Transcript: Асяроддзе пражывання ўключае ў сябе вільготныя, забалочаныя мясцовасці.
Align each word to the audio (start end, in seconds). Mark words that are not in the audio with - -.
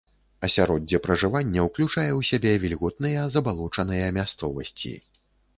Асяроддзе 0.45 0.99
пражывання 1.07 1.65
ўключае 1.67 2.07
ў 2.07 2.29
сябе 2.31 2.53
вільготныя, 2.63 3.29
забалочаныя 3.37 4.09
мясцовасці. 4.21 4.97